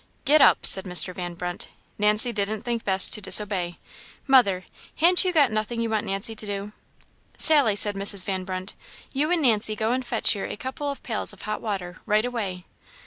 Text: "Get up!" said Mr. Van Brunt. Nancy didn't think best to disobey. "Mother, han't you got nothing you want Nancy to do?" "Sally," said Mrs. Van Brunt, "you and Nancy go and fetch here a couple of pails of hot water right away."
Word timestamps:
"Get 0.25 0.41
up!" 0.41 0.65
said 0.65 0.85
Mr. 0.85 1.13
Van 1.13 1.35
Brunt. 1.35 1.67
Nancy 1.99 2.31
didn't 2.33 2.63
think 2.63 2.83
best 2.83 3.13
to 3.13 3.21
disobey. 3.21 3.77
"Mother, 4.25 4.65
han't 4.95 5.23
you 5.23 5.31
got 5.31 5.51
nothing 5.51 5.79
you 5.79 5.91
want 5.91 6.07
Nancy 6.07 6.33
to 6.37 6.45
do?" 6.47 6.71
"Sally," 7.37 7.75
said 7.75 7.93
Mrs. 7.93 8.25
Van 8.25 8.43
Brunt, 8.43 8.73
"you 9.13 9.29
and 9.29 9.43
Nancy 9.43 9.75
go 9.75 9.91
and 9.91 10.03
fetch 10.03 10.31
here 10.31 10.47
a 10.47 10.57
couple 10.57 10.89
of 10.89 11.03
pails 11.03 11.33
of 11.33 11.43
hot 11.43 11.61
water 11.61 12.01
right 12.07 12.25
away." 12.25 12.65